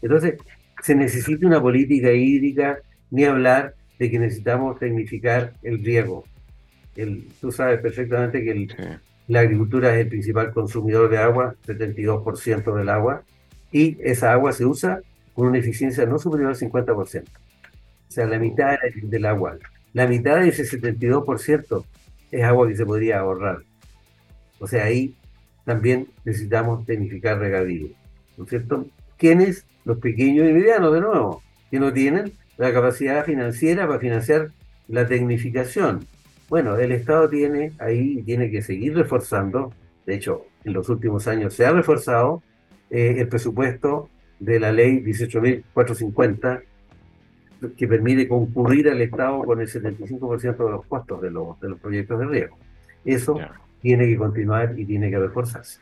[0.00, 0.36] Entonces,
[0.82, 2.78] se necesita una política hídrica,
[3.10, 6.22] ni hablar de que necesitamos tecnificar el riego.
[6.96, 12.74] El, tú sabes perfectamente que el, la agricultura es el principal consumidor de agua, 72%
[12.74, 13.22] del agua,
[13.72, 15.00] y esa agua se usa
[15.34, 17.22] con una eficiencia no superior al 50%.
[18.08, 19.58] O sea, la mitad del agua.
[19.92, 21.84] La mitad de ese 72%
[22.30, 23.62] es agua que se podría ahorrar.
[24.58, 25.14] O sea, ahí
[25.64, 27.88] también necesitamos tecnificar regadío.
[28.36, 28.86] ¿No es cierto?
[29.18, 29.66] ¿Quiénes?
[29.84, 34.50] Los pequeños y medianos, de nuevo, que no tienen la capacidad financiera para financiar
[34.88, 36.06] la tecnificación.
[36.48, 39.72] Bueno, el Estado tiene ahí, tiene que seguir reforzando,
[40.06, 42.42] de hecho, en los últimos años se ha reforzado
[42.90, 46.62] eh, el presupuesto de la ley 18.450,
[47.76, 51.80] que permite concurrir al Estado con el 75% de los costos de los, de los
[51.80, 52.58] proyectos de riego.
[53.04, 53.40] Eso
[53.80, 55.80] tiene que continuar y tiene que reforzarse.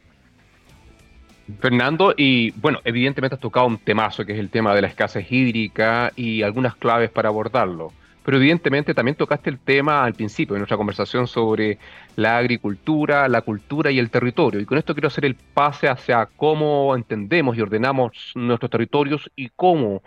[1.60, 5.30] Fernando, y bueno, evidentemente has tocado un temazo que es el tema de la escasez
[5.30, 7.92] hídrica y algunas claves para abordarlo
[8.24, 11.78] pero evidentemente también tocaste el tema al principio de nuestra conversación sobre
[12.16, 14.60] la agricultura, la cultura y el territorio.
[14.60, 19.50] Y con esto quiero hacer el pase hacia cómo entendemos y ordenamos nuestros territorios y
[19.50, 20.02] cómo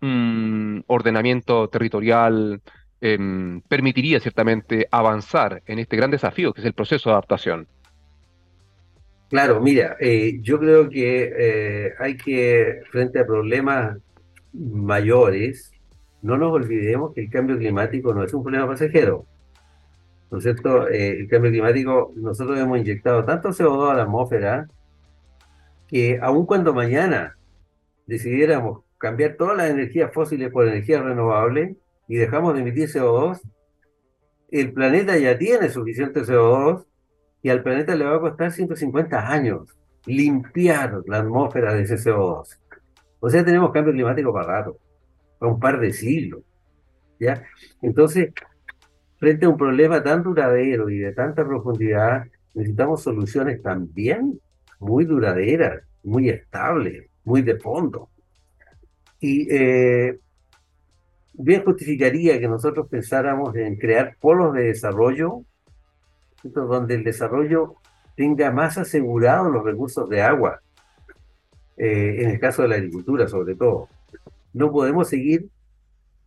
[0.00, 2.60] un ordenamiento territorial
[3.00, 7.66] em, permitiría ciertamente avanzar en este gran desafío que es el proceso de adaptación.
[9.28, 13.98] Claro, mira, eh, yo creo que eh, hay que, frente a problemas
[14.54, 15.70] mayores,
[16.22, 19.26] no nos olvidemos que el cambio climático no es un problema pasajero.
[20.30, 20.88] ¿No es cierto?
[20.88, 24.68] Eh, el cambio climático, nosotros hemos inyectado tanto CO2 a la atmósfera
[25.86, 27.36] que aun cuando mañana
[28.06, 31.76] decidiéramos cambiar todas las energías fósiles por energías renovables,
[32.08, 33.40] y dejamos de emitir CO2,
[34.50, 36.84] el planeta ya tiene suficiente CO2
[37.42, 39.76] y al planeta le va a costar 150 años
[40.06, 42.58] limpiar la atmósfera de ese CO2.
[43.20, 44.78] O sea, tenemos cambio climático para rato,
[45.38, 46.42] para un par de siglos.
[47.18, 47.44] ¿ya?
[47.82, 48.32] Entonces,
[49.18, 52.24] frente a un problema tan duradero y de tanta profundidad,
[52.54, 54.40] necesitamos soluciones también
[54.80, 58.08] muy duraderas, muy estables, muy de fondo.
[59.20, 60.18] Y eh,
[61.34, 65.44] bien justificaría que nosotros pensáramos en crear polos de desarrollo,
[66.42, 67.76] donde el desarrollo
[68.16, 70.60] tenga más asegurados los recursos de agua,
[71.76, 73.88] eh, en el caso de la agricultura sobre todo.
[74.52, 75.48] No podemos seguir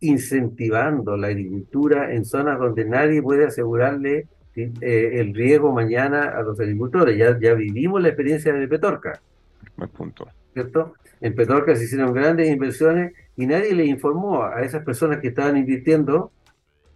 [0.00, 6.58] incentivando la agricultura en zonas donde nadie puede asegurarle eh, el riego mañana a los
[6.58, 7.16] agricultores.
[7.16, 9.20] Ya, ya vivimos la experiencia de Petorca.
[9.76, 10.28] Buen punto.
[10.52, 10.94] ¿Cierto?
[11.20, 15.56] En Petorca se hicieron grandes inversiones y nadie le informó a esas personas que estaban
[15.56, 16.32] invirtiendo,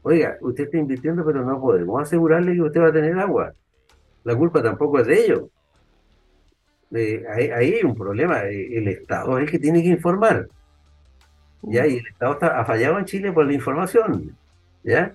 [0.03, 3.55] oiga, usted está invirtiendo pero no podemos asegurarle que usted va a tener agua.
[4.25, 5.43] La culpa tampoco es de ellos.
[6.93, 8.45] Eh, ahí, hay un problema.
[8.45, 10.49] Eh, el Estado es el que tiene que informar.
[11.62, 11.87] ¿Ya?
[11.87, 14.37] Y el Estado está, ha fallado en Chile por la información,
[14.85, 15.14] ¿ya?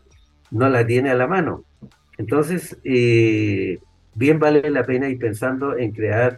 [0.49, 1.63] No la tiene a la mano.
[2.17, 3.79] Entonces, eh,
[4.15, 6.37] bien vale la pena ir pensando en crear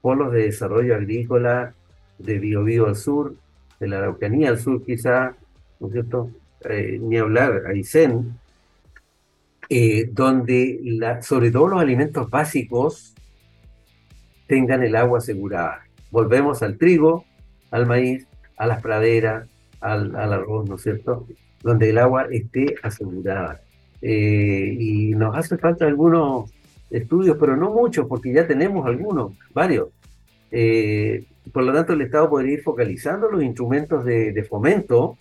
[0.00, 1.74] polos de desarrollo agrícola
[2.18, 3.34] de Biobío al sur,
[3.78, 5.34] de la Araucanía al sur quizá,
[5.80, 6.30] ¿no es cierto?
[6.68, 8.38] Eh, ni hablar, Aysén,
[9.68, 13.14] eh, donde la, sobre todo los alimentos básicos
[14.46, 15.84] tengan el agua asegurada.
[16.10, 17.24] Volvemos al trigo,
[17.70, 18.26] al maíz,
[18.62, 19.48] a las praderas,
[19.80, 21.26] al, arroz, ¿no es cierto?
[21.64, 23.60] Donde el agua esté asegurada.
[24.00, 26.52] Eh, y nos hace falta algunos
[26.88, 29.88] estudios, pero no muchos, porque ya tenemos algunos, varios.
[30.52, 35.18] Eh, por lo tanto, el Estado podría ir focalizando los instrumentos de, fomento,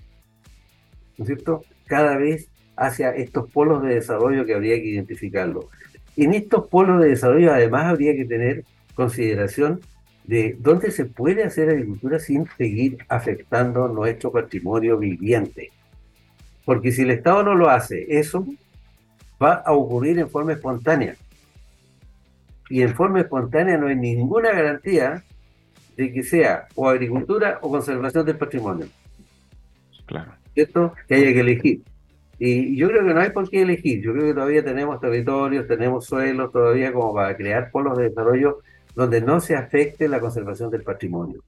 [1.18, 5.70] ¿no es cierto?, cada vez hacia estos polos de desarrollo que habría que identificarlo.
[6.16, 9.80] En estos polos de desarrollo, además, habría que tener consideración
[10.24, 15.72] de dónde se puede hacer agricultura sin seguir afectando nuestro patrimonio viviente.
[16.66, 18.46] Porque si el Estado no lo hace, eso
[19.42, 21.16] va a ocurrir en forma espontánea.
[22.70, 25.24] Y en forma espontánea no hay ninguna garantía
[25.98, 28.88] de que sea o agricultura o conservación del patrimonio.
[30.06, 30.34] Claro.
[30.54, 30.94] ¿Cierto?
[31.08, 31.82] Que haya que elegir.
[32.40, 34.02] Y yo creo que no hay por qué elegir.
[34.02, 38.60] Yo creo que todavía tenemos territorios, tenemos suelos todavía como para crear polos de desarrollo
[38.96, 41.44] donde no se afecte la conservación del patrimonio.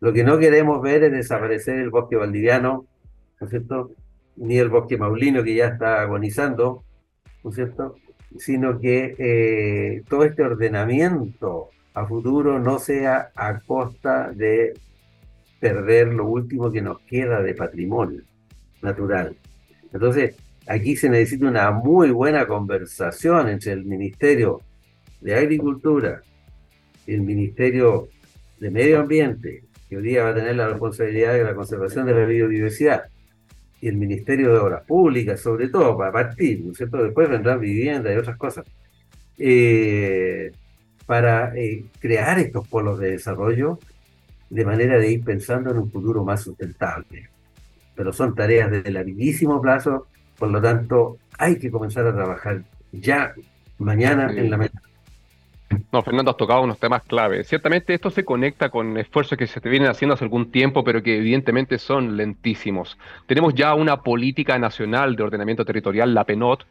[0.00, 2.86] Lo que no queremos ver es desaparecer el bosque valdiviano,
[3.40, 3.92] ¿no es cierto?
[4.36, 6.84] Ni el bosque maulino que ya está agonizando,
[7.42, 7.96] ¿no es cierto?
[8.38, 14.74] Sino que eh, todo este ordenamiento a futuro no sea a costa de
[15.58, 18.22] perder lo último que nos queda de patrimonio
[18.82, 19.36] natural.
[19.92, 24.60] Entonces, aquí se necesita una muy buena conversación entre el Ministerio
[25.20, 26.20] de Agricultura,
[27.06, 28.08] el Ministerio
[28.58, 32.14] de Medio Ambiente, que hoy día va a tener la responsabilidad de la conservación de
[32.14, 33.04] la biodiversidad,
[33.80, 37.02] y el Ministerio de Obras Públicas, sobre todo, para partir, ¿no es cierto?
[37.02, 38.64] Después vendrán viviendas y otras cosas.
[39.38, 40.50] Eh,
[41.04, 43.78] para eh, crear estos polos de desarrollo
[44.50, 47.28] de manera de ir pensando en un futuro más sustentable.
[47.94, 50.06] Pero son tareas de larguísimo plazo,
[50.38, 53.34] por lo tanto, hay que comenzar a trabajar ya
[53.78, 54.80] mañana en la meta
[55.92, 57.42] no, Fernando, has tocado unos temas clave.
[57.44, 61.16] Ciertamente esto se conecta con esfuerzos que se vienen haciendo hace algún tiempo, pero que
[61.16, 62.96] evidentemente son lentísimos.
[63.26, 66.64] Tenemos ya una política nacional de ordenamiento territorial, la PENOT,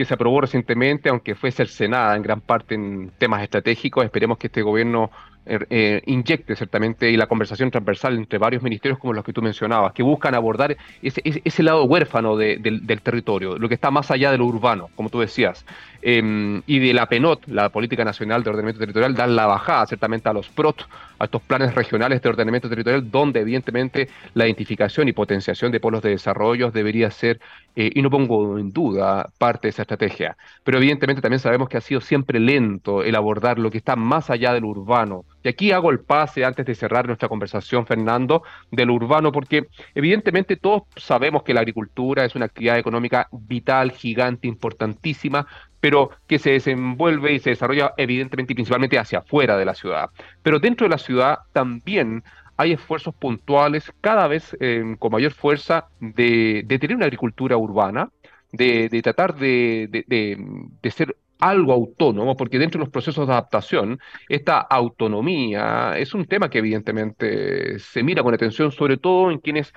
[0.00, 4.02] que se aprobó recientemente, aunque fue cercenada en gran parte en temas estratégicos.
[4.02, 5.10] Esperemos que este gobierno
[5.46, 9.40] Er, eh, inyecte ciertamente y la conversación transversal entre varios ministerios como los que tú
[9.40, 14.30] mencionabas, que buscan abordar ese, ese, lado huérfano del, territorio, lo que está más allá
[14.30, 15.64] de lo urbano, como tú decías.
[16.02, 20.28] Em, y de la PENOT, la Política Nacional de Ordenamiento Territorial, dar la bajada ciertamente
[20.28, 20.82] a los PROT,
[21.18, 26.02] a estos planes regionales de ordenamiento territorial, donde evidentemente la identificación y potenciación de polos
[26.02, 27.40] de desarrollo debería ser,
[27.74, 30.36] eh, y no pongo en duda, parte de esa estrategia.
[30.64, 34.30] Pero evidentemente también sabemos que ha sido siempre lento el abordar lo que está más
[34.30, 38.90] allá del urbano, y aquí hago el pase antes de cerrar nuestra conversación, Fernando, del
[38.90, 45.46] urbano, porque evidentemente todos sabemos que la agricultura es una actividad económica vital, gigante, importantísima,
[45.80, 50.10] pero que se desenvuelve y se desarrolla evidentemente y principalmente hacia afuera de la ciudad.
[50.42, 52.22] Pero dentro de la ciudad también
[52.60, 58.10] hay esfuerzos puntuales cada vez eh, con mayor fuerza de, tener una agricultura urbana,
[58.52, 63.98] de, tratar de, de, ser algo autónomo, porque dentro de los procesos de adaptación,
[64.28, 69.72] esta autonomía es un tema que evidentemente se mira con atención, sobre todo en quienes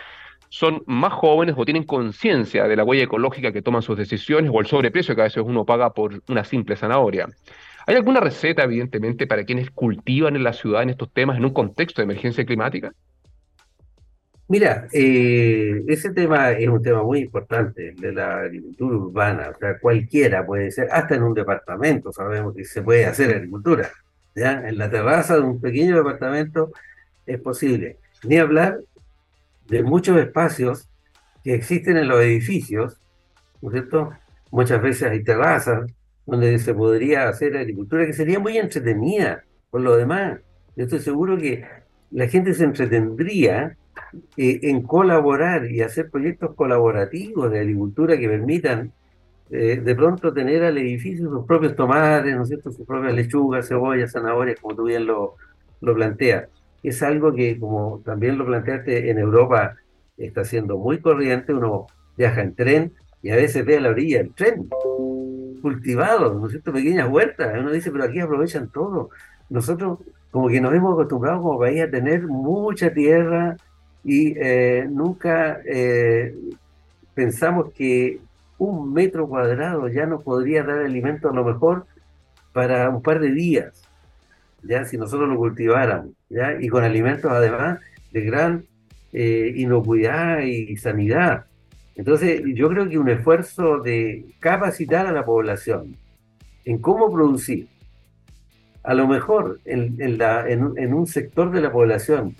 [0.49, 4.59] son más jóvenes o tienen conciencia de la huella ecológica que toman sus decisiones o
[4.59, 7.27] el sobreprecio que a veces uno paga por una simple zanahoria.
[7.87, 11.53] ¿Hay alguna receta, evidentemente, para quienes cultivan en la ciudad en estos temas en un
[11.53, 12.93] contexto de emergencia climática?
[14.47, 19.79] Mira, eh, ese tema es un tema muy importante de la agricultura urbana, o sea,
[19.79, 23.89] cualquiera puede ser, hasta en un departamento sabemos que se puede hacer agricultura,
[24.35, 24.67] ¿ya?
[24.67, 26.71] En la terraza de un pequeño departamento
[27.25, 27.97] es posible.
[28.23, 28.79] Ni hablar
[29.67, 30.89] de muchos espacios
[31.43, 32.99] que existen en los edificios,
[33.61, 34.11] ¿no es cierto?
[34.51, 35.89] Muchas veces hay terrazas
[36.25, 40.39] donde se podría hacer agricultura que sería muy entretenida por lo demás.
[40.75, 41.65] Yo estoy seguro que
[42.11, 43.77] la gente se entretendría
[44.37, 48.91] eh, en colaborar y hacer proyectos colaborativos de agricultura que permitan
[49.49, 52.71] eh, de pronto tener al edificio sus propios tomates, ¿no cierto?
[52.71, 55.35] sus propias lechugas, cebollas, zanahorias, como tú bien lo,
[55.81, 56.47] lo planteas.
[56.81, 59.75] Es algo que, como también lo planteaste, en Europa
[60.17, 61.87] está siendo muy corriente, uno
[62.17, 64.67] viaja en tren y a veces ve a la orilla el tren
[65.61, 66.73] cultivado, ¿no es cierto?
[66.73, 69.09] Pequeñas huertas, uno dice, pero aquí aprovechan todo.
[69.49, 69.99] Nosotros
[70.31, 73.55] como que nos hemos acostumbrado como país a tener mucha tierra,
[74.03, 76.35] y eh, nunca eh,
[77.13, 78.19] pensamos que
[78.57, 81.85] un metro cuadrado ya nos podría dar alimento a lo mejor
[82.51, 83.81] para un par de días,
[84.61, 87.79] ya si nosotros lo cultiváramos, ya y con alimentos además
[88.11, 88.65] de gran
[89.11, 91.45] eh, inocuidad y sanidad.
[91.95, 95.95] Entonces, yo creo que un esfuerzo de capacitar a la población
[96.65, 97.67] en cómo producir,
[98.83, 102.35] a lo mejor en, en, en un sector de la población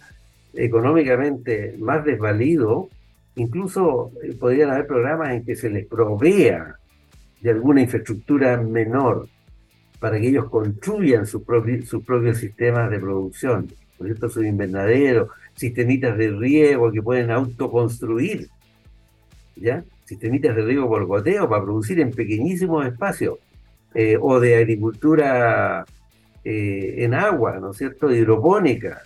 [0.54, 2.89] económicamente más desvalido,
[3.36, 6.76] incluso eh, podrían haber programas en que se les provea
[7.41, 9.28] de alguna infraestructura menor
[9.99, 15.30] para que ellos construyan sus propios, sus propios sistemas de producción, por ejemplo, sus invernaderos,
[15.56, 18.49] sistemitas de riego que pueden autoconstruir,
[19.56, 19.84] ¿ya?
[20.06, 23.38] Sistemitas de riego por goteo para producir en pequeñísimos espacios,
[23.95, 25.86] eh, o de agricultura
[26.43, 29.04] eh, en agua, ¿no es cierto?, hidropónica,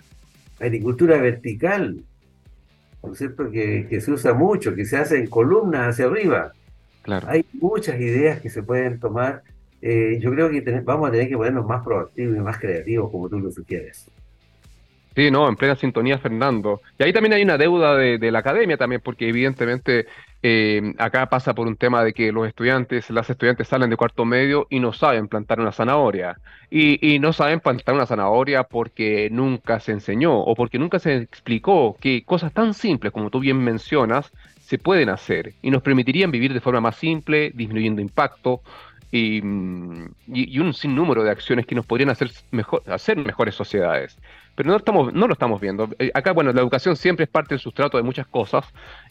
[0.60, 2.02] agricultura vertical,
[3.02, 3.50] ¿no es cierto?
[3.50, 6.52] Que, se usa mucho, que se hace en columnas hacia arriba.
[7.02, 7.26] Claro.
[7.28, 9.42] Hay muchas ideas que se pueden tomar.
[9.80, 13.28] Eh, yo creo que vamos a tener que ponernos más proactivos y más creativos, como
[13.28, 14.10] tú lo sugieres.
[15.18, 16.80] Sí, no, en plena sintonía, Fernando.
[16.96, 20.06] Y ahí también hay una deuda de, la academia también, porque evidentemente
[20.42, 24.24] eh, acá pasa por un tema de que los estudiantes, las estudiantes salen de cuarto
[24.24, 26.38] medio y no saben plantar una zanahoria.
[26.70, 31.96] Y, no saben plantar una zanahoria porque nunca se enseñó o porque nunca se explicó
[32.00, 34.30] que cosas tan simples como tú bien mencionas
[34.60, 38.60] se pueden hacer y nos permitirían vivir de forma más simple, disminuyendo impacto,
[39.10, 39.42] y,
[40.26, 44.18] y, un sinnúmero de acciones que nos podrían hacer, mejor, hacer mejores sociedades
[44.58, 45.88] pero no, estamos, no lo estamos viendo.
[46.00, 48.64] Eh, acá, bueno, la educación siempre es parte del sustrato de muchas cosas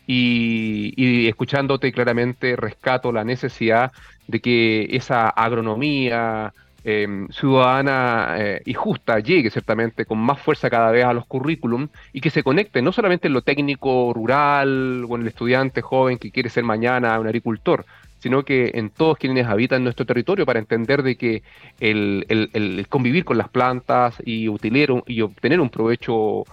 [0.08, 3.92] y, escuchándote claramente rescato la necesidad
[4.28, 6.54] de que esa agronomía
[6.84, 11.90] em, ciudadana eh, y justa llegue ciertamente con más fuerza cada vez a los currículum
[12.14, 16.32] y que se conecte no solamente en lo técnico rural en el estudiante joven que
[16.32, 17.86] quiere ser mañana un agricultor,
[18.20, 21.44] sino que en todos quienes habitan nuestro territorio para entender de que
[21.80, 26.46] el, convivir con las plantas y, y obtener un provecho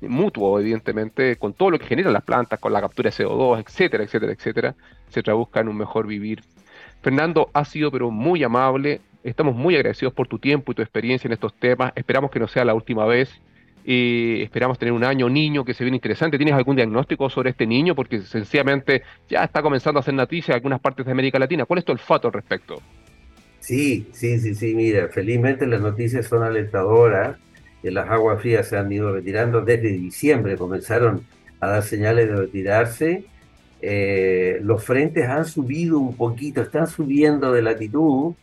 [0.00, 4.04] mutuo, evidentemente, con todo lo que generan las plantas, con la captura de CO2, etcétera,
[4.04, 4.74] etcétera, etcétera,
[5.08, 6.42] se traduzca un mejor vivir.
[7.02, 11.28] Fernando, ha sido pero muy amable, estamos muy agradecidos por tu tiempo y tu experiencia
[11.28, 13.40] en estos temas, esperamos que no sea la última vez
[13.86, 16.36] esperamos tener un año niño que se viene interesante.
[16.36, 17.94] ¿Tienes algún diagnóstico sobre este niño?
[17.94, 21.64] Porque sencillamente ya está comenzando a hacer noticias en algunas partes de América Latina.
[21.66, 22.82] ¿Cuál es tu olfato al respecto?
[23.60, 24.74] Sí, sí, sí, sí.
[24.74, 27.36] Mira, felizmente las noticias son alentadoras.
[27.86, 30.56] Que las aguas frías se han ido retirando desde diciembre.
[30.56, 31.22] Comenzaron
[31.60, 33.26] a dar señales de retirarse.
[33.80, 38.34] Eh, los frentes han subido un poquito, están subiendo de latitud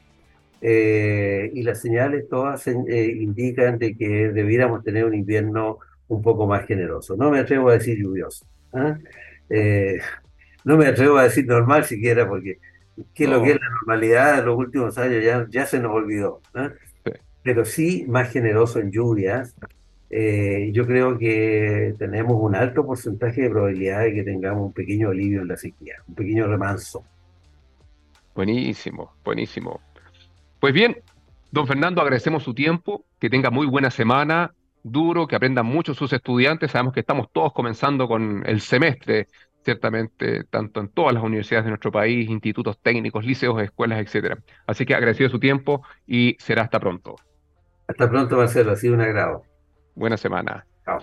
[0.62, 6.48] eh, y las señales todas eh, indican de que debiéramos tener un invierno un poco
[6.48, 7.18] más generoso.
[7.18, 8.46] No me atrevo a decir lluvioso.
[8.72, 8.98] ¿ah?
[9.50, 10.00] Eh,
[10.64, 12.60] no me atrevo a decir normal siquiera porque
[13.14, 16.39] que lo que es la normalidad de los últimos años ya, ya se nos olvidó.
[17.44, 19.56] Pero sí más generoso en lluvias.
[20.10, 25.41] yo creo que tenemos un alto porcentaje de probabilidad de que tengamos un pequeño alivio
[25.41, 27.04] en la sequía, un pequeño remanso.
[28.36, 29.80] Buenísimo, buenísimo.
[30.60, 30.98] Pues bien,
[31.52, 36.14] don Fernando, agradecemos su tiempo, que tenga muy buena semana, duro, que aprendan mucho sus
[36.14, 36.72] estudiantes.
[36.72, 39.28] Sabemos que estamos todos comenzando con el semestre,
[39.64, 44.38] ciertamente, tanto en todas las universidades de nuestro país, institutos técnicos, liceos, escuelas, etcétera.
[44.66, 47.16] Así que agradecido su tiempo y será hasta pronto.
[47.88, 49.44] Hasta pronto, Marcelo, ha sido un agrado.
[49.96, 50.66] Buena semana.
[50.86, 51.00] Chao.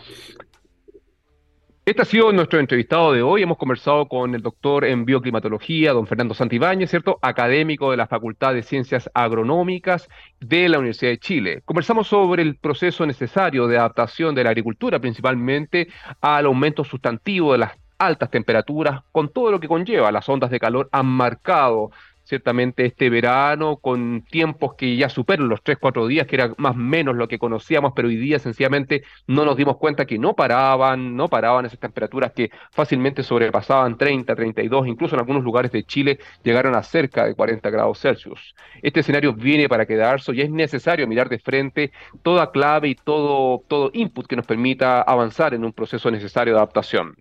[1.90, 3.42] Este ha sido nuestro entrevistado de hoy.
[3.42, 7.18] Hemos conversado con el doctor en bioclimatología, don Fernando Santibáñez, ¿cierto?
[7.20, 10.08] Académico de la Facultad de Ciencias Agronómicas
[10.40, 11.62] de la Universidad de Chile.
[11.64, 15.88] Conversamos sobre el proceso necesario de adaptación de la agricultura, principalmente
[16.20, 20.12] al aumento sustantivo de las altas temperaturas, con todo lo que conlleva.
[20.12, 21.90] Las ondas de calor han marcado
[22.30, 26.74] ciertamente este verano con tiempos que ya superan los 3, 4 días, que era más
[26.74, 30.34] o menos lo que conocíamos, pero hoy día sencillamente no nos dimos cuenta que no
[30.34, 35.82] paraban, no paraban esas temperaturas que fácilmente sobrepasaban 30, 32, incluso en algunos lugares de
[35.84, 38.54] Chile llegaron a cerca de 40 grados Celsius.
[38.80, 41.90] Este escenario viene para quedarse y es necesario mirar de frente
[42.22, 46.60] toda clave y todo, todo input que nos permita avanzar en un proceso necesario de
[46.60, 47.16] adaptación.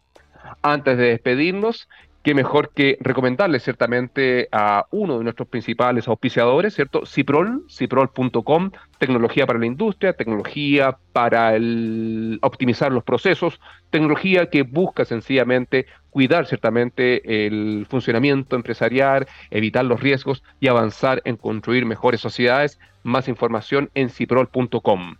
[0.62, 1.88] Antes de despedirnos,
[2.24, 7.06] qué mejor que recomendarles ciertamente a uno de nuestros principales auspiciadores, ¿cierto?
[7.06, 13.60] Ciprol, ciprol.com, tecnología para la industria, tecnología para el, optimizar los procesos,
[13.90, 21.38] tecnología que busca sencillamente cuidar ciertamente el funcionamiento empresarial, evitar los riesgos y avanzar en
[21.38, 22.80] construir mejores sociedades.
[23.04, 25.16] Más información en ciprol.com.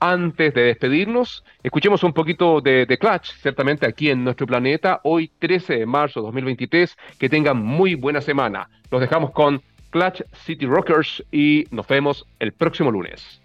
[0.00, 5.30] Antes de despedirnos, escuchemos un poquito de, de Clutch, ciertamente aquí en nuestro planeta, hoy
[5.38, 6.96] 13 de marzo de 2023.
[7.18, 8.68] Que tengan muy buena semana.
[8.90, 13.43] Los dejamos con Clutch City Rockers y nos vemos el próximo lunes.